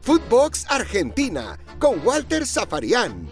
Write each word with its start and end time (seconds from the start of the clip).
Footbox 0.00 0.66
Argentina 0.68 1.58
con 1.78 2.04
Walter 2.04 2.46
Zafarian. 2.46 3.28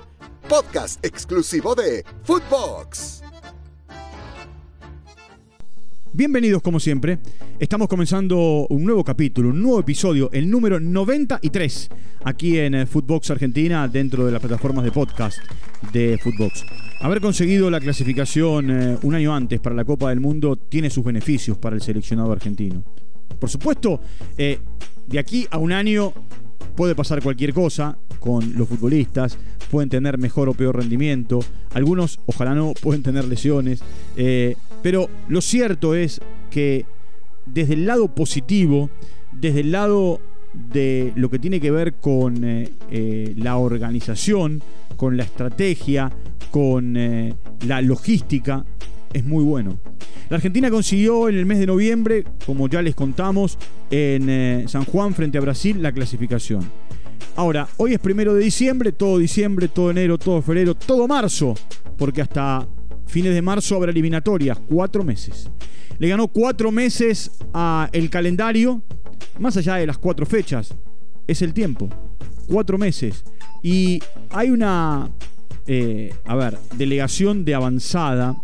Podcast 0.49 1.04
exclusivo 1.04 1.75
de 1.75 2.04
Footbox. 2.23 3.22
Bienvenidos 6.12 6.62
como 6.62 6.80
siempre. 6.80 7.18
Estamos 7.58 7.88
comenzando 7.88 8.66
un 8.68 8.84
nuevo 8.84 9.04
capítulo, 9.04 9.50
un 9.50 9.62
nuevo 9.62 9.80
episodio, 9.80 10.30
el 10.33 10.51
número 10.51 10.80
93, 10.80 11.89
aquí 12.25 12.59
en 12.59 12.75
eh, 12.75 12.87
Footbox 12.87 13.30
Argentina, 13.30 13.87
dentro 13.87 14.27
de 14.27 14.32
las 14.32 14.41
plataformas 14.41 14.84
de 14.84 14.93
podcast 14.93 15.39
de 15.93 16.18
Footbox. 16.18 16.64
Haber 17.00 17.21
conseguido 17.21 17.71
la 17.71 17.80
clasificación 17.80 18.71
eh, 18.71 18.98
un 19.02 19.14
año 19.14 19.34
antes 19.34 19.61
para 19.61 19.75
la 19.75 19.84
Copa 19.84 20.11
del 20.11 20.21
Mundo 20.21 20.57
tiene 20.57 20.91
sus 20.91 21.05
beneficios 21.05 21.59
para 21.59 21.77
el 21.77 21.82
seleccionado 21.82 22.32
argentino. 22.32 22.84
Por 23.39 23.51
supuesto, 23.51 24.01
eh, 24.37 24.59
de 25.07 25.19
aquí 25.19 25.46
a 25.51 25.59
un 25.59 25.73
año 25.73 26.13
puede 26.77 26.95
pasar 26.95 27.23
cualquier 27.23 27.53
cosa 27.53 27.99
con 28.18 28.57
los 28.57 28.68
futbolistas, 28.68 29.39
pueden 29.71 29.89
tener 29.89 30.18
mejor 30.18 30.49
o 30.49 30.54
peor 30.54 30.77
rendimiento, 30.77 31.40
algunos 31.73 32.20
ojalá 32.27 32.54
no 32.54 32.74
pueden 32.74 33.02
tener 33.02 33.27
lesiones, 33.27 33.82
eh, 34.16 34.56
pero 34.82 35.09
lo 35.28 35.40
cierto 35.40 35.95
es 35.95 36.20
que 36.51 36.84
desde 37.46 37.74
el 37.74 37.87
lado 37.87 38.14
positivo, 38.14 38.90
desde 39.32 39.60
el 39.60 39.73
lado 39.73 40.20
de 40.52 41.12
lo 41.15 41.30
que 41.30 41.38
tiene 41.38 41.60
que 41.60 41.70
ver 41.70 41.95
con 41.95 42.45
eh, 42.45 43.34
la 43.37 43.56
organización, 43.56 44.62
con 44.96 45.16
la 45.16 45.23
estrategia, 45.23 46.12
con 46.51 46.95
la 46.95 47.80
logística, 47.80 48.65
es 49.12 49.24
muy 49.24 49.45
bueno. 49.45 49.78
La 50.28 50.37
Argentina 50.37 50.70
consiguió 50.70 51.28
en 51.28 51.37
el 51.37 51.46
mes 51.46 51.59
de 51.59 51.66
noviembre, 51.66 52.24
como 52.46 52.68
ya 52.68 52.82
les 52.82 52.95
contamos, 52.95 53.59
en 53.91 54.28
eh, 54.30 54.64
San 54.68 54.84
Juan 54.84 55.14
frente 55.14 55.38
a 55.38 55.41
Brasil 55.41 55.82
la 55.82 55.92
clasificación. 55.92 56.70
Ahora, 57.37 57.68
hoy 57.78 57.95
es 57.95 57.98
primero 57.98 58.34
de 58.34 58.45
diciembre, 58.45 58.93
todo 58.93 59.18
diciembre, 59.18 59.68
todo 59.68 59.90
enero, 59.90 60.18
todo 60.18 60.43
febrero, 60.43 60.74
todo 60.74 61.09
marzo, 61.09 61.54
porque 61.96 62.23
hasta 62.23 62.68
fines 63.07 63.34
de 63.34 63.43
marzo 63.43 63.76
habrá 63.76 63.90
eliminatorias, 63.90 64.59
cuatro 64.69 65.03
meses. 65.05 65.51
Le 65.99 66.09
ganó 66.09 66.29
cuatro 66.29 66.71
meses 66.71 67.31
a 67.53 67.89
el 67.93 68.09
calendario, 68.09 68.83
más 69.39 69.56
allá 69.56 69.77
de 69.77 69.87
las 69.87 69.99
cuatro 69.99 70.27
fechas, 70.27 70.75
es 71.27 71.43
el 71.43 71.53
tiempo, 71.53 71.89
cuatro 72.47 72.79
meses. 72.79 73.25
Y 73.62 74.03
hay 74.31 74.51
una, 74.51 75.11
eh, 75.67 76.15
a 76.25 76.37
ver, 76.37 76.59
delegación 76.77 77.45
de 77.45 77.55
avanzada 77.55 78.37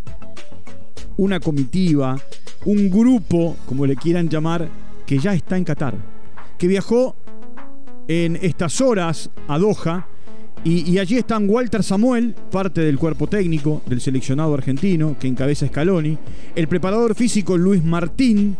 una 1.16 1.40
comitiva, 1.40 2.18
un 2.64 2.90
grupo, 2.90 3.56
como 3.66 3.86
le 3.86 3.96
quieran 3.96 4.28
llamar, 4.28 4.68
que 5.06 5.18
ya 5.18 5.34
está 5.34 5.56
en 5.56 5.64
Qatar, 5.64 5.94
que 6.58 6.66
viajó 6.66 7.16
en 8.08 8.36
estas 8.36 8.80
horas 8.80 9.30
a 9.48 9.58
Doha 9.58 10.06
y, 10.64 10.98
allí 10.98 11.16
están 11.16 11.48
Walter 11.48 11.84
Samuel, 11.84 12.34
parte 12.50 12.80
del 12.80 12.98
cuerpo 12.98 13.28
técnico 13.28 13.82
del 13.86 14.00
seleccionado 14.00 14.52
argentino 14.52 15.16
que 15.16 15.28
encabeza 15.28 15.68
Scaloni, 15.68 16.18
el 16.56 16.66
preparador 16.66 17.14
físico 17.14 17.56
Luis 17.56 17.84
Martín, 17.84 18.56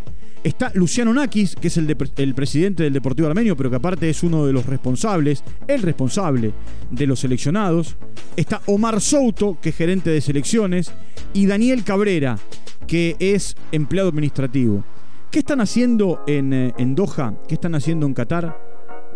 Está 0.46 0.70
Luciano 0.74 1.12
Nakis, 1.12 1.56
que 1.56 1.66
es 1.66 1.76
el, 1.76 1.96
presidente 2.32 2.84
del 2.84 2.92
Deportivo 2.92 3.26
Armenio, 3.26 3.56
pero 3.56 3.68
que 3.68 3.74
aparte 3.74 4.08
es 4.08 4.22
uno 4.22 4.46
de 4.46 4.52
los 4.52 4.64
responsables, 4.64 5.42
el 5.66 5.82
responsable 5.82 6.52
de 6.88 7.06
los 7.08 7.18
seleccionados. 7.18 7.96
Está 8.36 8.62
Omar 8.66 9.00
Souto, 9.00 9.58
que 9.60 9.70
es 9.70 9.76
gerente 9.76 10.10
de 10.10 10.20
selecciones. 10.20 10.92
Y 11.32 11.46
Daniel 11.46 11.82
Cabrera, 11.82 12.38
que 12.86 13.16
es 13.18 13.56
empleado 13.72 14.10
administrativo. 14.10 14.84
¿Qué 15.32 15.40
están 15.40 15.60
haciendo 15.60 16.22
en, 16.28 16.52
eh, 16.52 16.72
Doha? 16.78 17.34
¿Qué 17.48 17.54
están 17.54 17.74
haciendo 17.74 18.06
en 18.06 18.14
Qatar? 18.14 18.56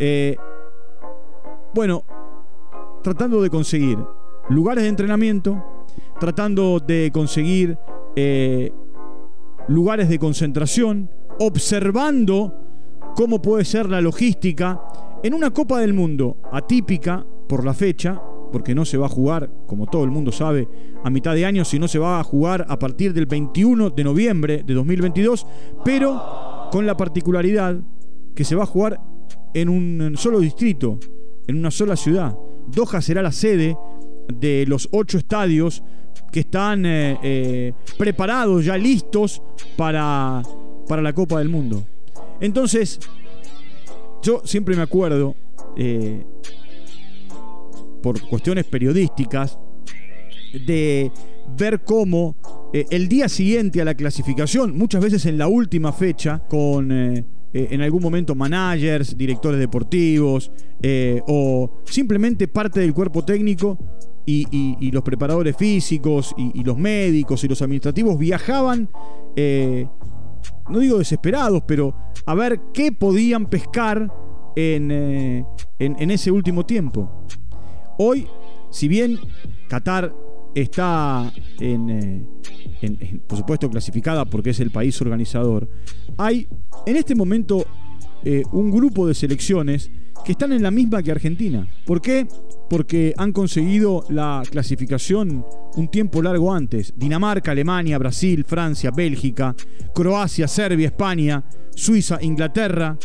Eh, 0.01 0.35
bueno, 1.73 2.03
tratando 3.05 3.41
de 3.41 3.51
conseguir 3.51 3.99
lugares 4.49 4.83
de 4.83 4.89
entrenamiento, 4.89 5.65
tratando 6.19 6.81
de 6.81 7.13
conseguir 7.15 7.79
eh, 8.17 8.73
lugares 9.69 10.09
de 10.09 10.19
concentración, 10.19 11.09
observando 11.41 12.55
cómo 13.17 13.41
puede 13.41 13.65
ser 13.65 13.89
la 13.89 14.01
logística 14.01 14.81
en 15.23 15.35
una 15.35 15.51
Copa 15.51 15.81
del 15.81 15.95
Mundo 15.95 16.37
atípica 16.53 17.25
por 17.49 17.65
la 17.65 17.73
fecha, 17.73 18.21
porque 18.53 18.75
no 18.75 18.85
se 18.85 18.99
va 18.99 19.07
a 19.07 19.11
jugar, 19.11 19.51
como 19.67 19.87
todo 19.87 20.05
el 20.05 20.11
mundo 20.11 20.33
sabe, 20.33 20.69
a 21.03 21.09
mitad 21.09 21.35
de 21.35 21.47
año, 21.47 21.65
sino 21.65 21.89
se 21.89 21.99
va 21.99 22.21
a 22.21 22.25
jugar 22.25 22.67
a 22.69 22.79
partir 22.79 23.15
del 23.15 23.27
21 23.27 23.91
de 23.91 24.05
noviembre 24.05 24.63
de 24.65 24.75
2022, 24.75 25.47
pero 25.85 26.69
con 26.71 26.87
la 26.87 26.97
particularidad 26.97 27.81
que 28.35 28.45
se 28.45 28.55
va 28.55 28.65
a 28.65 28.67
jugar 28.67 29.01
en 29.55 29.69
un 29.69 30.15
solo 30.17 30.41
distrito, 30.41 30.99
en 31.47 31.57
una 31.57 31.71
sola 31.71 31.97
ciudad. 31.97 32.37
Doha 32.67 33.01
será 33.01 33.23
la 33.23 33.33
sede 33.33 33.77
de 34.29 34.65
los 34.67 34.89
ocho 34.93 35.17
estadios 35.17 35.83
que 36.31 36.41
están 36.41 36.85
eh, 36.85 37.19
eh, 37.23 37.73
preparados, 37.99 38.65
ya 38.65 38.77
listos 38.77 39.43
para 39.77 40.43
para 40.91 41.03
la 41.03 41.13
Copa 41.13 41.39
del 41.39 41.49
Mundo. 41.49 41.87
Entonces, 42.41 42.99
yo 44.25 44.43
siempre 44.45 44.75
me 44.75 44.83
acuerdo, 44.83 45.37
eh, 45.77 46.27
por 48.03 48.21
cuestiones 48.23 48.65
periodísticas, 48.65 49.57
de 50.67 51.13
ver 51.57 51.85
cómo 51.85 52.35
eh, 52.73 52.87
el 52.91 53.07
día 53.07 53.29
siguiente 53.29 53.81
a 53.81 53.85
la 53.85 53.95
clasificación, 53.95 54.77
muchas 54.77 55.01
veces 55.01 55.27
en 55.27 55.39
la 55.39 55.47
última 55.47 55.93
fecha, 55.93 56.43
con 56.49 56.91
eh, 56.91 57.25
en 57.53 57.83
algún 57.83 58.03
momento 58.03 58.35
managers, 58.35 59.17
directores 59.17 59.61
deportivos 59.61 60.51
o 61.29 61.83
simplemente 61.85 62.49
parte 62.49 62.81
del 62.81 62.93
cuerpo 62.93 63.25
técnico 63.25 63.79
y, 64.27 64.91
los 64.91 65.05
preparadores 65.05 65.57
físicos 65.57 66.35
y, 66.37 66.65
los 66.65 66.77
médicos 66.77 67.45
y 67.45 67.49
los 67.49 67.63
administrativos 67.63 68.19
viajaban 68.19 68.89
no 70.69 70.79
digo 70.79 70.99
desesperados, 70.99 71.63
pero 71.67 71.95
a 72.27 72.35
ver 72.35 72.61
qué 72.73 72.93
podían 72.93 73.47
pescar 73.47 74.13
en, 74.57 74.91
eh, 74.91 75.45
en, 75.79 76.11
ese 76.11 76.31
último 76.31 76.65
tiempo. 76.65 77.27
Hoy, 77.99 78.27
si 78.71 78.89
bien 78.89 79.19
Qatar 79.69 80.15
está 80.55 81.33
eh, 81.61 82.25
en, 82.83 83.23
por 83.27 83.39
supuesto 83.39 83.71
clasificada 83.71 84.25
porque 84.25 84.51
es 84.51 84.61
el 84.61 84.71
país 84.71 85.01
organizador, 85.01 85.69
hay 86.17 86.49
en 86.87 86.97
este 86.97 87.15
momento 87.15 87.65
eh, 88.25 88.43
un 88.53 88.71
grupo 88.71 89.07
de 89.07 89.15
selecciones 89.15 89.91
que 90.25 90.33
están 90.33 90.53
en 90.53 90.63
la 90.63 90.71
misma 90.71 91.03
que 91.03 91.11
Argentina. 91.11 91.67
¿Por 91.85 92.01
qué? 92.01 92.27
Porque 92.69 93.15
han 93.17 93.33
conseguido 93.33 94.05
la 94.09 94.43
clasificación 94.49 95.45
un 95.77 95.89
tiempo 95.89 96.23
largo 96.23 96.53
antes. 96.53 96.93
Dinamarca, 96.97 97.53
Alemania, 97.53 97.99
Brasil, 97.99 98.45
Francia, 98.47 98.91
Bélgica, 98.91 99.55
Croacia, 99.95 100.47
Serbia, 100.47 100.87
España, 100.87 101.45
Suiza, 101.75 102.19
Inglaterra 102.23 102.97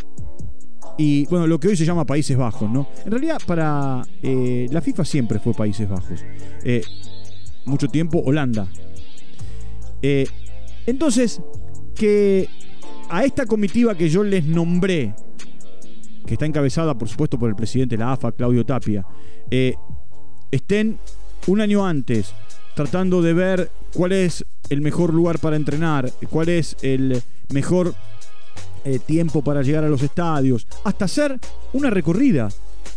y 0.98 1.26
bueno, 1.26 1.46
lo 1.48 1.60
que 1.60 1.68
hoy 1.68 1.76
se 1.76 1.86
llama 1.86 2.06
Países 2.06 2.38
Bajos, 2.38 2.72
¿no? 2.72 2.88
En 3.06 3.12
realidad 3.12 3.38
para 3.46 4.02
eh, 4.22 4.68
la 4.72 4.82
FIFA 4.82 5.04
siempre 5.04 5.40
fue 5.40 5.54
Países 5.54 5.90
Bajos. 5.90 6.24
Eh, 6.64 6.82
mucho 7.66 7.88
tiempo 7.88 8.22
Holanda. 8.26 8.68
Eh, 10.02 10.26
entonces, 10.86 11.42
que 11.96 12.48
a 13.10 13.26
esta 13.26 13.46
comitiva 13.46 13.96
que 13.96 14.10
yo 14.10 14.24
les 14.24 14.46
nombré, 14.46 15.14
que 16.26 16.34
está 16.34 16.46
encabezada 16.46 16.98
por 16.98 17.08
supuesto 17.08 17.38
por 17.38 17.50
el 17.50 17.56
presidente 17.56 17.96
de 17.96 18.04
la 18.04 18.14
AFA, 18.14 18.32
Claudio 18.32 18.66
Tapia, 18.66 19.06
estén 20.52 20.98
un 21.48 21.62
año 21.62 21.86
antes 21.86 22.34
tratando 22.76 23.22
de 23.22 23.34
ver 23.34 23.72
cuál 23.94 24.12
es 24.12 24.46
el 24.70 24.82
mejor 24.82 25.14
lugar 25.14 25.40
para 25.40 25.56
entrenar, 25.56 26.12
cuál 26.30 26.50
es 26.50 26.76
el 26.82 27.22
mejor 27.50 27.96
eh, 28.84 29.00
tiempo 29.00 29.44
para 29.44 29.64
llegar 29.64 29.84
a 29.84 29.90
los 29.90 30.04
estadios, 30.04 30.68
hasta 30.84 31.06
hacer 31.06 31.40
una 31.74 31.90
recorrida. 31.90 32.50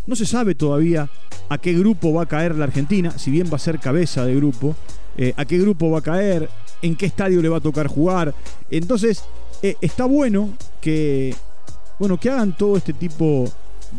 No 0.06 0.16
se 0.16 0.26
sabe 0.26 0.54
todavía 0.54 1.08
a 1.48 1.58
qué 1.58 1.72
grupo 1.72 2.12
va 2.12 2.24
a 2.24 2.26
caer 2.26 2.56
la 2.56 2.64
Argentina, 2.64 3.16
si 3.16 3.30
bien 3.30 3.48
va 3.50 3.56
a 3.56 3.60
ser 3.60 3.78
cabeza 3.78 4.24
de 4.26 4.34
grupo, 4.34 4.74
eh, 5.16 5.32
a 5.36 5.44
qué 5.44 5.58
grupo 5.58 5.90
va 5.90 6.00
a 6.00 6.02
caer, 6.02 6.50
en 6.82 6.96
qué 6.96 7.06
estadio 7.06 7.40
le 7.40 7.48
va 7.48 7.58
a 7.58 7.60
tocar 7.60 7.86
jugar. 7.86 8.34
Entonces, 8.70 9.24
eh, 9.62 9.76
está 9.80 10.04
bueno 10.04 10.50
que, 10.80 11.34
bueno, 11.98 12.18
que 12.18 12.30
hagan 12.30 12.56
todo 12.56 12.76
este 12.76 12.92
tipo 12.92 13.50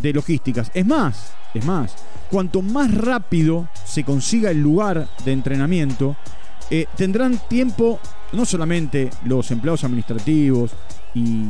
de 0.02 0.14
logísticas. 0.14 0.72
Es 0.74 0.86
más, 0.86 1.34
es 1.54 1.66
más, 1.66 1.96
cuanto 2.30 2.62
más 2.62 2.94
rápido 2.94 3.68
se 3.86 4.04
consiga 4.04 4.52
el 4.52 4.62
lugar 4.62 5.08
de 5.26 5.32
entrenamiento, 5.32 6.16
eh, 6.70 6.86
tendrán 6.96 7.40
tiempo 7.48 8.00
no 8.34 8.46
solamente 8.46 9.10
los 9.26 9.50
empleados 9.52 9.84
administrativos 9.84 10.72
y, 11.16 11.46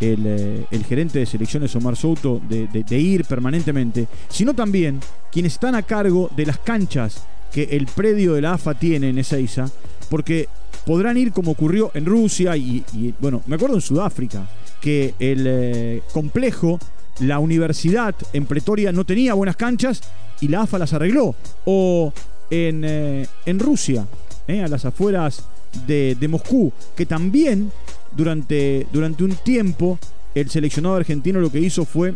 eh, 0.00 0.64
el, 0.70 0.84
gerente 0.84 1.18
de 1.18 1.26
selecciones 1.26 1.74
Omar 1.74 1.96
Souto 1.96 2.40
de, 2.48 2.98
ir 2.98 3.24
permanentemente, 3.24 4.06
sino 4.28 4.54
también 4.54 5.00
quienes 5.32 5.54
están 5.54 5.74
a 5.74 5.82
cargo 5.82 6.30
de 6.36 6.46
las 6.46 6.58
canchas 6.58 7.24
que 7.52 7.64
el 7.64 7.86
predio 7.86 8.34
de 8.34 8.42
la 8.42 8.52
AFA 8.52 8.74
tiene 8.74 9.08
en 9.08 9.18
Ezeiza, 9.18 9.68
porque 10.08 10.48
podrán 10.86 11.16
ir 11.16 11.32
como 11.32 11.52
ocurrió 11.52 11.90
en 11.94 12.04
Rusia 12.04 12.56
y, 12.56 12.84
y, 12.92 13.12
bueno, 13.18 13.42
me 13.46 13.56
acuerdo 13.56 13.74
en 13.74 13.80
Sudáfrica, 13.80 14.46
que 14.80 15.14
el 15.18 15.44
eh, 15.46 16.02
complejo, 16.12 16.78
la 17.20 17.38
universidad 17.38 18.14
en 18.32 18.46
Pretoria 18.46 18.92
no 18.92 19.04
tenía 19.04 19.34
buenas 19.34 19.56
canchas 19.56 20.02
y 20.40 20.48
la 20.48 20.62
AFA 20.62 20.78
las 20.78 20.92
arregló. 20.92 21.34
O 21.64 22.12
en, 22.50 22.84
eh, 22.84 23.26
en 23.46 23.58
Rusia, 23.58 24.06
eh, 24.46 24.62
a 24.62 24.68
las 24.68 24.84
afueras 24.84 25.44
de, 25.86 26.16
de, 26.18 26.28
Moscú, 26.28 26.72
que 26.96 27.06
también 27.06 27.70
durante, 28.16 28.86
durante 28.92 29.24
un 29.24 29.34
tiempo 29.36 29.98
el 30.34 30.48
seleccionado 30.48 30.96
argentino 30.96 31.40
lo 31.40 31.50
que 31.50 31.60
hizo 31.60 31.84
fue, 31.84 32.14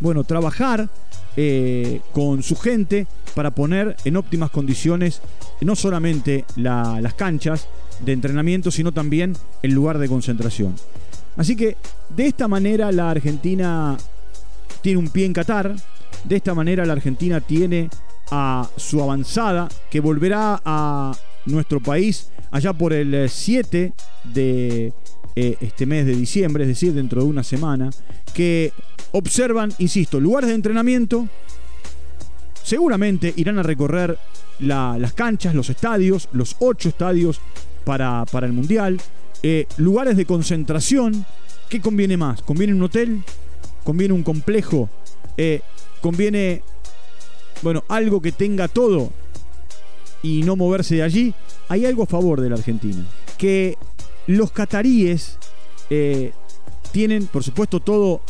bueno, 0.00 0.24
trabajar 0.24 0.88
con 2.12 2.42
su 2.42 2.54
gente 2.54 3.06
para 3.34 3.52
poner 3.52 3.96
en 4.04 4.16
óptimas 4.16 4.50
condiciones 4.50 5.22
no 5.62 5.74
solamente 5.74 6.44
la, 6.56 7.00
las 7.00 7.14
canchas 7.14 7.66
de 8.04 8.12
entrenamiento, 8.12 8.70
sino 8.70 8.92
también 8.92 9.36
el 9.62 9.72
lugar 9.72 9.98
de 9.98 10.08
concentración. 10.08 10.74
Así 11.40 11.56
que 11.56 11.78
de 12.14 12.26
esta 12.26 12.48
manera 12.48 12.92
la 12.92 13.10
Argentina 13.10 13.96
tiene 14.82 14.98
un 14.98 15.08
pie 15.08 15.24
en 15.24 15.32
Qatar, 15.32 15.74
de 16.22 16.36
esta 16.36 16.52
manera 16.52 16.84
la 16.84 16.92
Argentina 16.92 17.40
tiene 17.40 17.88
a 18.30 18.68
su 18.76 19.02
avanzada 19.02 19.66
que 19.90 20.00
volverá 20.00 20.60
a 20.62 21.16
nuestro 21.46 21.80
país 21.80 22.30
allá 22.50 22.74
por 22.74 22.92
el 22.92 23.30
7 23.30 23.94
de 24.34 24.92
eh, 25.34 25.56
este 25.62 25.86
mes 25.86 26.04
de 26.04 26.14
diciembre, 26.14 26.64
es 26.64 26.68
decir, 26.68 26.92
dentro 26.92 27.22
de 27.22 27.28
una 27.28 27.42
semana, 27.42 27.88
que 28.34 28.74
observan, 29.12 29.72
insisto, 29.78 30.20
lugares 30.20 30.50
de 30.50 30.56
entrenamiento, 30.56 31.26
seguramente 32.62 33.32
irán 33.34 33.58
a 33.58 33.62
recorrer 33.62 34.18
la, 34.58 34.98
las 34.98 35.14
canchas, 35.14 35.54
los 35.54 35.70
estadios, 35.70 36.28
los 36.32 36.56
ocho 36.58 36.90
estadios 36.90 37.40
para, 37.84 38.24
para 38.26 38.46
el 38.46 38.52
Mundial, 38.52 39.00
eh, 39.42 39.66
lugares 39.76 40.16
de 40.16 40.26
concentración, 40.26 41.24
¿qué 41.68 41.80
conviene 41.80 42.16
más? 42.16 42.42
¿Conviene 42.42 42.74
un 42.74 42.82
hotel? 42.82 43.22
¿Conviene 43.84 44.12
un 44.12 44.22
complejo? 44.22 44.90
Eh, 45.36 45.62
¿Conviene, 46.02 46.62
bueno, 47.62 47.84
algo 47.88 48.20
que 48.20 48.32
tenga 48.32 48.68
todo 48.68 49.10
y 50.22 50.42
no 50.42 50.56
moverse 50.56 50.96
de 50.96 51.02
allí? 51.02 51.34
Hay 51.68 51.86
algo 51.86 52.02
a 52.02 52.06
favor 52.06 52.40
de 52.40 52.50
la 52.50 52.56
Argentina, 52.56 53.04
que 53.38 53.76
los 54.26 54.50
cataríes 54.50 55.38
eh, 55.88 56.32
tienen, 56.92 57.26
por 57.26 57.42
supuesto, 57.42 57.80
todo 57.80 58.20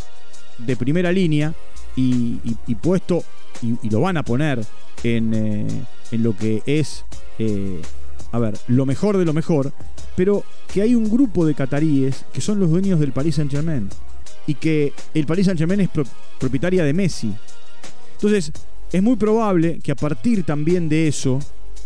de 0.58 0.76
primera 0.76 1.10
línea 1.10 1.54
y, 1.96 2.36
puesto, 2.80 3.24
y, 3.62 3.74
y, 3.82 3.90
lo 3.90 4.00
van 4.00 4.16
a 4.16 4.22
poner 4.22 4.64
en, 5.02 5.34
en 6.12 6.22
lo 6.22 6.36
que 6.36 6.62
es, 6.66 7.04
a 8.32 8.38
ver, 8.38 8.58
lo 8.68 8.86
mejor 8.86 9.16
de 9.18 9.24
lo 9.24 9.32
mejor, 9.32 9.72
pero 10.16 10.44
que 10.72 10.82
hay 10.82 10.94
un 10.94 11.10
grupo 11.10 11.44
de 11.44 11.54
cataríes 11.54 12.24
que 12.32 12.40
son 12.40 12.60
los 12.60 12.70
dueños 12.70 13.00
del 13.00 13.12
Paris 13.12 13.36
Saint 13.36 13.50
Germain 13.50 13.88
y 14.46 14.54
que 14.54 14.92
el 15.14 15.26
Paris 15.26 15.46
Saint 15.46 15.58
Germain 15.58 15.80
es 15.80 15.88
pro 15.88 16.04
propietaria 16.38 16.84
de 16.84 16.92
Messi. 16.92 17.34
Entonces, 18.14 18.52
es 18.92 19.02
muy 19.02 19.16
probable 19.16 19.80
que 19.82 19.92
a 19.92 19.96
partir 19.96 20.44
también 20.44 20.88
de 20.88 21.08
eso, 21.08 21.38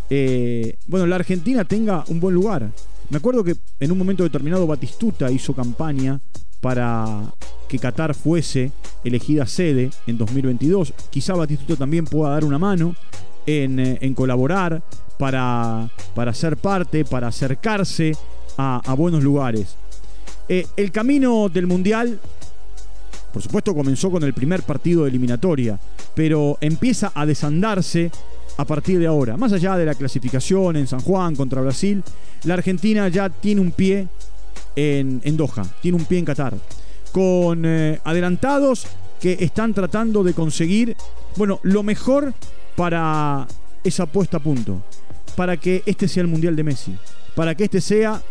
eh, 0.09 0.77
bueno, 0.87 1.05
la 1.05 1.15
Argentina 1.15 1.65
tenga 1.65 2.03
un 2.07 2.19
buen 2.19 2.35
lugar. 2.35 2.71
Me 3.09 3.17
acuerdo 3.17 3.43
que 3.43 3.55
en 3.79 3.91
un 3.91 3.97
momento 3.97 4.23
determinado 4.23 4.65
Batistuta 4.65 5.31
hizo 5.31 5.53
campaña 5.53 6.19
para 6.61 7.33
que 7.67 7.77
Qatar 7.77 8.15
fuese 8.15 8.71
elegida 9.03 9.45
sede 9.45 9.91
en 10.07 10.17
2022. 10.17 10.93
Quizá 11.09 11.35
Batistuta 11.35 11.75
también 11.75 12.05
pueda 12.05 12.31
dar 12.31 12.43
una 12.43 12.57
mano 12.57 12.95
en, 13.45 13.79
eh, 13.79 13.97
en 14.01 14.13
colaborar 14.15 14.81
para, 15.17 15.89
para, 16.13 16.33
ser 16.33 16.57
parte, 16.57 17.05
para 17.05 17.27
acercarse 17.27 18.13
a, 18.57 18.93
buenos 18.97 19.23
lugares. 19.23 19.75
Eh, 20.47 20.67
el 20.77 20.91
camino 20.91 21.49
del 21.49 21.67
Mundial, 21.67 22.19
por 23.33 23.41
supuesto, 23.41 23.73
comenzó 23.73 24.11
con 24.11 24.23
el 24.23 24.33
primer 24.33 24.63
partido 24.63 25.03
de 25.03 25.09
eliminatoria, 25.09 25.79
pero 26.13 26.57
empieza 26.61 27.11
a 27.13 27.25
desandarse 27.25 28.11
a 28.57 28.65
partir 28.65 28.99
de 28.99 29.07
ahora. 29.07 29.37
Más 29.37 29.51
allá 29.51 29.75
de 29.77 29.85
la 29.85 29.95
clasificación 29.95 30.77
en 30.77 30.87
San 30.87 31.01
Juan 31.01 31.35
contra 31.35 31.61
Brasil, 31.61 32.03
la 32.43 32.53
Argentina 32.53 33.07
ya 33.09 33.29
tiene 33.29 33.61
un 33.61 33.71
pie 33.71 34.07
en, 34.75 35.21
en 35.23 35.37
Doha, 35.37 35.65
tiene 35.81 35.97
un 35.97 36.05
pie 36.05 36.19
en 36.19 36.25
Qatar, 36.25 36.53
con 37.11 37.63
eh, 37.65 37.99
adelantados 38.03 38.87
que 39.19 39.37
están 39.39 39.73
tratando 39.73 40.23
de 40.23 40.33
conseguir, 40.33 40.95
bueno, 41.35 41.59
lo 41.63 41.83
mejor 41.83 42.33
para 42.75 43.47
esa 43.83 44.05
puesta 44.05 44.37
a 44.37 44.39
punto, 44.39 44.81
para 45.35 45.57
que 45.57 45.83
este 45.85 46.07
sea 46.07 46.21
el 46.21 46.27
Mundial 46.27 46.55
de 46.55 46.63
Messi, 46.63 46.95
para 47.35 47.53
que 47.55 47.65
este 47.65 47.81
sea 47.81 48.21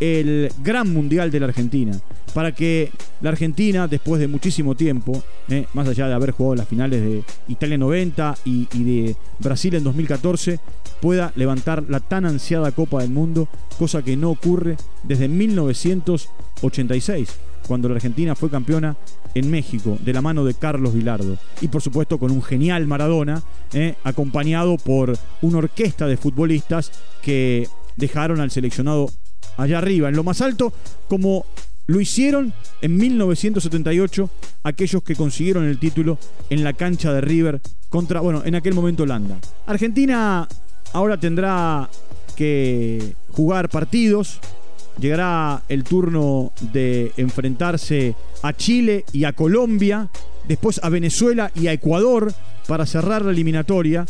el 0.00 0.50
gran 0.62 0.90
Mundial 0.92 1.30
de 1.30 1.38
la 1.40 1.46
Argentina, 1.46 2.00
para 2.32 2.52
que 2.52 2.90
la 3.20 3.28
Argentina, 3.30 3.86
después 3.86 4.18
de 4.20 4.28
muchísimo 4.28 4.74
tiempo, 4.74 5.22
eh, 5.48 5.66
más 5.72 5.86
allá 5.88 6.08
de 6.08 6.14
haber 6.14 6.32
jugado 6.32 6.56
las 6.56 6.68
finales 6.68 7.00
de 7.02 7.22
Italia 7.48 7.78
90 7.78 8.36
y, 8.44 8.68
y, 8.72 8.84
de 8.84 9.16
Brasil 9.38 9.74
en 9.74 9.84
2014, 9.84 10.58
pueda 11.00 11.32
levantar 11.36 11.84
la 11.88 12.00
tan 12.00 12.26
ansiada 12.26 12.72
Copa 12.72 13.02
del 13.02 13.10
Mundo, 13.10 13.48
cosa 13.78 14.02
que 14.02 14.16
no 14.16 14.30
ocurre 14.30 14.76
desde 15.04 15.28
1986, 15.28 17.28
cuando 17.66 17.88
la 17.88 17.96
Argentina 17.96 18.34
fue 18.34 18.50
campeona 18.50 18.96
en 19.34 19.50
México, 19.50 19.98
de 20.00 20.12
la 20.12 20.22
mano 20.22 20.44
de 20.44 20.54
Carlos 20.54 20.94
Vilardo. 20.94 21.36
Y 21.60 21.68
por 21.68 21.82
supuesto 21.82 22.18
con 22.18 22.30
un 22.30 22.42
genial 22.42 22.86
Maradona, 22.86 23.42
eh, 23.72 23.94
acompañado 24.04 24.76
por 24.76 25.16
una 25.42 25.58
orquesta 25.58 26.06
de 26.06 26.16
futbolistas 26.16 26.92
que 27.22 27.68
dejaron 27.96 28.40
al 28.40 28.50
seleccionado 28.50 29.10
allá 29.56 29.78
arriba, 29.78 30.08
en 30.08 30.16
lo 30.16 30.24
más 30.24 30.40
alto, 30.40 30.72
como 31.08 31.46
lo 31.86 32.00
hicieron 32.00 32.52
en 32.80 32.96
1978 32.96 34.30
aquellos 34.62 35.02
que 35.02 35.16
consiguieron 35.16 35.64
el 35.64 35.78
título 35.78 36.18
en 36.48 36.64
la 36.64 36.72
cancha 36.72 37.12
de 37.12 37.20
River 37.20 37.60
contra, 37.88 38.20
bueno, 38.20 38.42
en 38.44 38.54
aquel 38.54 38.74
momento 38.74 39.02
Holanda. 39.02 39.38
Argentina 39.66 40.48
ahora 40.92 41.18
tendrá 41.18 41.88
que 42.36 43.14
jugar 43.30 43.68
partidos, 43.68 44.40
llegará 44.98 45.62
el 45.68 45.84
turno 45.84 46.52
de 46.72 47.12
enfrentarse 47.16 48.14
a 48.42 48.52
Chile 48.52 49.04
y 49.12 49.24
a 49.24 49.32
Colombia, 49.32 50.08
después 50.46 50.80
a 50.82 50.88
Venezuela 50.88 51.50
y 51.54 51.66
a 51.66 51.72
Ecuador 51.72 52.32
para 52.66 52.86
cerrar 52.86 53.24
la 53.24 53.32
eliminatoria. 53.32 54.06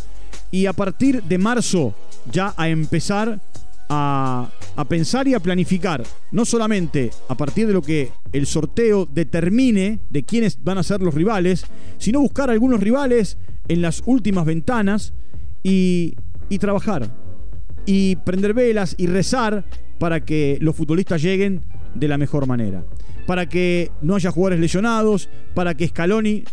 Y 0.50 0.66
a 0.66 0.72
partir 0.72 1.22
de 1.22 1.38
marzo 1.38 1.94
ya 2.30 2.54
a 2.56 2.68
empezar 2.68 3.40
a, 3.88 4.50
a, 4.76 4.84
pensar 4.84 5.26
y 5.26 5.34
a 5.34 5.40
planificar, 5.40 6.02
no 6.30 6.44
solamente 6.44 7.10
a 7.28 7.34
partir 7.34 7.66
de 7.66 7.72
lo 7.72 7.82
que 7.82 8.12
el 8.32 8.46
sorteo 8.46 9.06
determine 9.10 9.98
de 10.10 10.22
quiénes 10.22 10.62
van 10.62 10.78
a 10.78 10.82
ser 10.82 11.00
los 11.00 11.14
rivales, 11.14 11.66
sino 11.98 12.20
buscar 12.20 12.50
algunos 12.50 12.80
rivales 12.80 13.36
en 13.68 13.82
las 13.82 14.02
últimas 14.06 14.44
ventanas 14.44 15.12
y, 15.62 16.14
y 16.48 16.58
trabajar, 16.58 17.08
y 17.86 18.16
prender 18.16 18.54
velas 18.54 18.94
y 18.96 19.06
rezar 19.06 19.64
para 19.98 20.24
que 20.24 20.58
los 20.60 20.76
futbolistas 20.76 21.22
lleguen 21.22 21.62
de 21.94 22.08
la 22.08 22.18
mejor 22.18 22.46
manera, 22.46 22.84
para 23.26 23.48
que 23.48 23.90
no 24.02 24.16
haya 24.16 24.30
jugadores 24.30 24.60
lesionados, 24.60 25.28
para 25.54 25.74
que 25.74 25.88
Scaloni, 25.88 26.44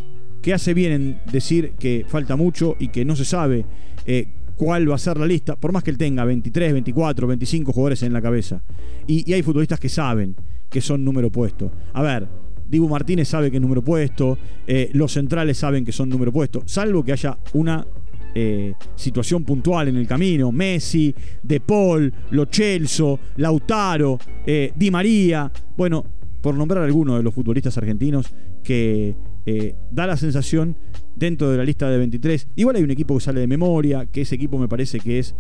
que 0.42 0.54
hace 0.54 0.74
bien 0.74 0.92
en 0.92 1.22
decir 1.32 1.74
que 1.80 2.06
falta 2.08 2.36
mucho 2.36 2.76
y 2.80 2.88
que 2.88 3.06
no 3.06 3.16
se 3.16 3.26
sabe 3.26 3.66
eh, 4.06 4.28
cuál 4.56 4.90
va 4.90 4.96
a 4.96 5.00
ser 5.00 5.18
la 5.18 5.26
lista, 5.26 5.56
por 5.56 5.72
más 5.72 5.84
que 5.84 5.92
él 5.92 5.98
tenga 5.98 6.26
23, 6.26 6.74
24, 6.74 7.28
25 7.28 7.74
jugadores 7.74 8.04
en 8.04 8.14
la 8.14 8.22
cabeza. 8.22 8.62
Y, 9.08 9.32
hay 9.34 9.42
futbolistas 9.42 9.80
que 9.80 9.90
saben 9.90 10.36
que 10.70 10.82
son 10.82 11.04
número 11.04 11.32
puesto. 11.32 11.72
A 11.94 12.02
ver, 12.02 12.28
Dibu 12.68 12.88
Martínez 12.88 13.28
sabe 13.28 13.52
que 13.52 13.58
es 13.58 13.62
número 13.62 13.84
puesto, 13.84 14.38
eh, 14.68 14.90
los 14.94 15.12
centrales 15.12 15.58
saben 15.58 15.84
que 15.84 15.92
son 15.92 16.10
número 16.10 16.32
puesto, 16.32 16.64
salvo 16.66 17.04
que 17.04 17.12
haya 17.12 17.38
una 17.54 17.86
eh, 18.34 18.74
situación 18.96 19.44
puntual 19.44 19.90
en 19.90 19.98
el 19.98 20.08
camino. 20.08 20.52
Messi, 20.52 21.14
De 21.44 21.60
Paul, 21.60 22.14
Lo 22.32 22.46
Celso, 22.46 23.20
Lautaro, 23.38 24.18
eh, 24.46 24.72
Di 24.76 24.90
María. 24.92 25.52
Bueno, 25.76 26.06
por 26.42 26.56
nombrar 26.56 26.84
algunos 26.84 27.18
de 27.18 27.24
los 27.24 27.34
futbolistas 27.34 27.78
argentinos 27.78 28.28
que 28.64 29.16
eh, 29.46 29.76
da 29.92 30.08
la 30.08 30.18
sensación 30.18 30.78
dentro 31.16 31.50
de 31.50 31.58
la 31.58 31.64
lista 31.64 31.90
de 31.90 31.98
23. 31.98 32.48
Igual 32.56 32.78
hay 32.78 32.84
un 32.84 32.92
equipo 32.92 33.16
que 33.16 33.22
sale 33.22 33.42
de 33.42 33.48
memoria, 33.48 34.06
que 34.06 34.22
ese 34.22 34.36
equipo 34.36 34.58
me 34.58 34.68
parece 34.68 35.00
que 35.00 35.20
es... 35.20 35.36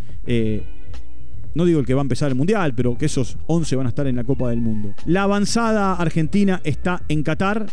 No 1.53 1.65
digo 1.65 1.81
el 1.81 1.85
que 1.85 1.93
va 1.93 1.99
a 1.99 2.03
empezar 2.03 2.29
el 2.29 2.35
Mundial, 2.35 2.73
pero 2.75 2.97
que 2.97 3.07
esos 3.07 3.37
11 3.47 3.75
van 3.75 3.85
a 3.85 3.89
estar 3.89 4.07
en 4.07 4.15
la 4.15 4.23
Copa 4.23 4.49
del 4.49 4.61
Mundo. 4.61 4.93
La 5.05 5.23
avanzada 5.23 5.93
argentina 5.95 6.61
está 6.63 7.03
en 7.09 7.23
Qatar. 7.23 7.65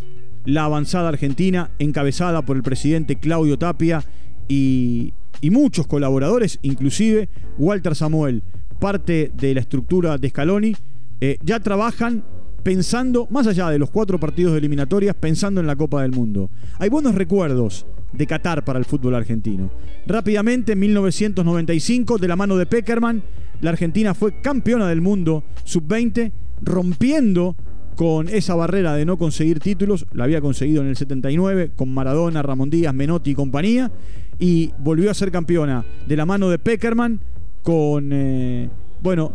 La 0.44 0.64
avanzada 0.64 1.08
argentina, 1.08 1.70
encabezada 1.78 2.42
por 2.42 2.56
el 2.56 2.62
presidente 2.62 3.16
Claudio 3.16 3.56
Tapia 3.58 4.02
y, 4.48 5.12
muchos 5.50 5.86
colaboradores, 5.86 6.58
inclusive 6.62 7.28
Walter 7.58 7.94
Samuel, 7.94 8.42
parte 8.80 9.30
de 9.34 9.54
la 9.54 9.60
estructura 9.60 10.18
de 10.18 10.30
Scaloni, 10.30 10.74
eh, 11.20 11.38
ya 11.42 11.60
trabajan 11.60 12.24
pensando, 12.62 13.26
más 13.30 13.46
allá 13.46 13.70
de 13.70 13.78
los 13.78 13.90
cuatro 13.90 14.18
partidos 14.18 14.52
de 14.52 14.58
eliminatorias, 14.58 15.14
pensando 15.14 15.60
en 15.60 15.66
la 15.66 15.76
Copa 15.76 16.02
del 16.02 16.12
Mundo. 16.12 16.50
Hay 16.78 16.88
buenos 16.88 17.14
recuerdos 17.14 17.86
de 18.12 18.26
Qatar 18.26 18.64
para 18.64 18.78
el 18.78 18.84
fútbol 18.84 19.14
argentino. 19.14 19.70
Rápidamente, 20.06 20.72
en 20.72 20.80
1995, 20.80 22.18
de 22.18 22.28
la 22.28 22.36
mano 22.36 22.56
de 22.56 22.66
Peckerman, 22.66 23.22
la 23.60 23.70
Argentina 23.70 24.14
fue 24.14 24.40
campeona 24.40 24.88
del 24.88 25.00
mundo 25.00 25.44
sub-20, 25.64 26.32
rompiendo 26.62 27.56
con 27.98 28.28
esa 28.28 28.54
barrera 28.54 28.94
de 28.94 29.04
no 29.04 29.18
conseguir 29.18 29.58
títulos, 29.58 30.06
la 30.12 30.22
había 30.22 30.40
conseguido 30.40 30.82
en 30.82 30.88
el 30.88 30.96
79 30.96 31.72
con 31.74 31.92
Maradona, 31.92 32.42
Ramón 32.42 32.70
Díaz, 32.70 32.94
Menotti 32.94 33.32
y 33.32 33.34
compañía, 33.34 33.90
y 34.38 34.70
volvió 34.78 35.10
a 35.10 35.14
ser 35.14 35.32
campeona 35.32 35.84
de 36.06 36.16
la 36.16 36.24
mano 36.24 36.48
de 36.48 36.60
Peckerman 36.60 37.18
con, 37.60 38.10
eh, 38.12 38.70
bueno, 39.02 39.32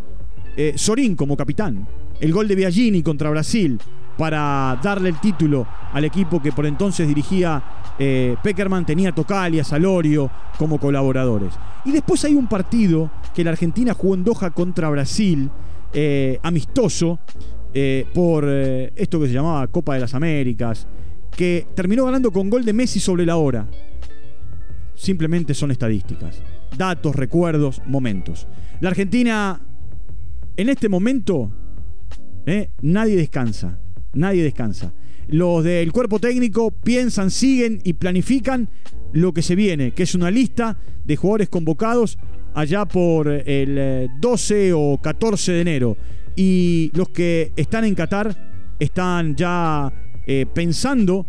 eh, 0.56 0.76
Sorín 0.78 1.18
como 1.18 1.36
capitán. 1.36 1.86
El 2.22 2.32
gol 2.32 2.48
de 2.48 2.56
Biagini 2.56 3.04
contra 3.04 3.30
Brasil 3.32 3.78
para 4.18 4.80
darle 4.82 5.10
el 5.10 5.20
título 5.20 5.68
al 5.92 6.06
equipo 6.06 6.42
que 6.42 6.54
por 6.54 6.66
entonces 6.66 7.06
dirigía 7.06 7.62
eh, 8.00 8.38
Peckerman, 8.42 8.86
tenía 8.86 9.10
a 9.10 9.14
Tocal 9.14 9.56
y 9.56 9.60
a 9.60 9.66
Salorio 9.66 10.32
como 10.58 10.78
colaboradores. 10.78 11.54
Y 11.84 11.92
después 11.92 12.24
hay 12.24 12.34
un 12.34 12.48
partido 12.48 13.12
que 13.36 13.44
la 13.44 13.52
Argentina 13.52 13.94
jugó 13.94 14.16
en 14.16 14.24
Doha 14.24 14.52
contra 14.52 14.90
Brasil, 14.90 15.50
amistoso, 16.42 17.20
por 18.14 18.46
esto 18.48 19.20
que 19.20 19.28
se 19.28 19.34
llamaba 19.34 19.68
Copa 19.68 19.96
de 19.96 20.02
las 20.02 20.14
Américas, 20.14 20.88
que 21.36 21.66
terminó 21.76 22.06
ganando 22.06 22.32
con 22.32 22.50
gol 22.50 22.64
de 22.66 22.74
Messi 22.74 23.00
sobre 23.00 23.26
la 23.26 23.38
hora 23.38 23.68
simplemente 24.96 25.54
son 25.54 25.72
estadísticas, 25.72 26.42
datos, 26.78 27.16
recuerdos, 27.16 27.82
momentos. 27.86 28.48
La 28.80 28.90
Argentina, 28.90 29.62
en 30.56 30.70
este 30.70 30.90
momento, 30.90 31.52
eh, 32.46 32.72
nadie 32.82 33.16
descansa, 33.16 33.80
nadie 34.14 34.44
descansa. 34.44 34.94
Los 35.28 35.64
del 35.64 35.92
cuerpo 35.92 36.20
técnico 36.20 36.72
piensan, 36.72 37.32
siguen 37.32 37.80
y 37.84 37.94
planifican 37.94 38.70
lo 39.14 39.34
que 39.34 39.42
se 39.42 39.56
viene, 39.56 39.92
que 39.92 40.04
es 40.04 40.16
una 40.16 40.32
lista 40.32 40.78
de 41.06 41.16
jugadores 41.16 41.50
convocados 41.50 42.18
allá 42.54 42.86
por 42.86 43.28
el 43.28 44.10
12 44.20 44.68
eh, 44.68 44.74
o 44.74 45.00
14 45.02 45.52
de 45.52 45.62
enero. 45.62 45.98
Y 46.36 46.92
los 46.94 47.10
que 47.10 47.52
están 47.56 47.86
en 47.86 47.96
Qatar 47.96 48.76
están 48.80 49.36
ya 49.36 49.92
eh, 50.26 50.46
pensando 50.52 51.26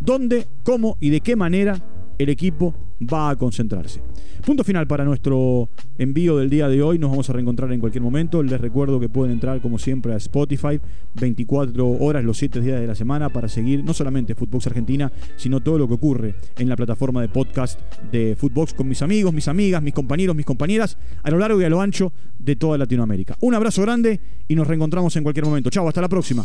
dónde, 0.00 0.46
cómo 0.62 0.96
y 1.00 1.10
de 1.10 1.20
qué 1.20 1.36
manera 1.36 1.80
el 2.18 2.28
equipo 2.28 2.74
va 3.00 3.30
a 3.30 3.36
concentrarse. 3.36 4.02
Punto 4.44 4.64
final 4.64 4.86
para 4.86 5.04
nuestro 5.04 5.68
envío 5.98 6.38
del 6.38 6.48
día 6.48 6.68
de 6.68 6.82
hoy. 6.82 6.98
Nos 6.98 7.10
vamos 7.10 7.28
a 7.28 7.32
reencontrar 7.32 7.72
en 7.72 7.80
cualquier 7.80 8.02
momento. 8.02 8.42
Les 8.42 8.60
recuerdo 8.60 9.00
que 9.00 9.08
pueden 9.08 9.32
entrar, 9.32 9.60
como 9.60 9.78
siempre, 9.78 10.14
a 10.14 10.16
Spotify 10.16 10.80
24 11.14 11.86
horas 11.86 12.24
los 12.24 12.38
7 12.38 12.60
días 12.60 12.80
de 12.80 12.86
la 12.86 12.94
semana 12.94 13.28
para 13.28 13.48
seguir 13.48 13.84
no 13.84 13.94
solamente 13.94 14.34
Footbox 14.34 14.68
Argentina, 14.68 15.12
sino 15.36 15.60
todo 15.60 15.78
lo 15.78 15.88
que 15.88 15.94
ocurre 15.94 16.34
en 16.56 16.68
la 16.68 16.76
plataforma 16.76 17.20
de 17.20 17.28
podcast 17.28 17.80
de 18.10 18.36
Footbox 18.36 18.74
con 18.74 18.88
mis 18.88 19.02
amigos, 19.02 19.32
mis 19.32 19.48
amigas, 19.48 19.82
mis 19.82 19.94
compañeros, 19.94 20.36
mis 20.36 20.46
compañeras, 20.46 20.96
a 21.22 21.30
lo 21.30 21.38
largo 21.38 21.60
y 21.60 21.64
a 21.64 21.68
lo 21.68 21.80
ancho 21.80 22.12
de 22.38 22.56
toda 22.56 22.78
Latinoamérica. 22.78 23.36
Un 23.40 23.54
abrazo 23.54 23.82
grande 23.82 24.20
y 24.46 24.54
nos 24.54 24.66
reencontramos 24.66 25.14
en 25.16 25.24
cualquier 25.24 25.44
momento. 25.44 25.70
Chao, 25.70 25.86
hasta 25.88 26.00
la 26.00 26.08
próxima. 26.08 26.44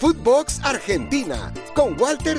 Footbox 0.00 0.60
Argentina 0.62 1.52
con 1.74 1.98
Walter 1.98 2.38